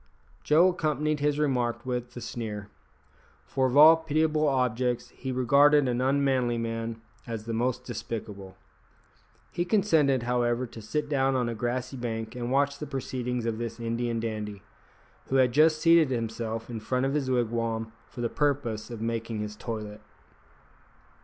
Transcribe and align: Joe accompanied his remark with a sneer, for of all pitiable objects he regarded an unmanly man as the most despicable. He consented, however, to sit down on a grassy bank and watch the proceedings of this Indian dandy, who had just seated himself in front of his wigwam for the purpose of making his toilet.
Joe 0.43 0.69
accompanied 0.69 1.19
his 1.19 1.37
remark 1.37 1.85
with 1.85 2.17
a 2.17 2.21
sneer, 2.21 2.69
for 3.45 3.67
of 3.67 3.77
all 3.77 3.95
pitiable 3.97 4.47
objects 4.47 5.09
he 5.09 5.31
regarded 5.31 5.87
an 5.87 6.01
unmanly 6.01 6.57
man 6.57 6.99
as 7.27 7.45
the 7.45 7.53
most 7.53 7.83
despicable. 7.83 8.57
He 9.51 9.63
consented, 9.63 10.23
however, 10.23 10.65
to 10.65 10.81
sit 10.81 11.07
down 11.07 11.35
on 11.35 11.47
a 11.47 11.53
grassy 11.53 11.97
bank 11.97 12.35
and 12.35 12.51
watch 12.51 12.79
the 12.79 12.87
proceedings 12.87 13.45
of 13.45 13.59
this 13.59 13.79
Indian 13.79 14.19
dandy, 14.19 14.63
who 15.27 15.35
had 15.35 15.51
just 15.51 15.77
seated 15.79 16.09
himself 16.09 16.67
in 16.67 16.79
front 16.79 17.05
of 17.05 17.13
his 17.13 17.29
wigwam 17.29 17.91
for 18.09 18.21
the 18.21 18.27
purpose 18.27 18.89
of 18.89 19.03
making 19.03 19.37
his 19.41 19.55
toilet. 19.55 20.01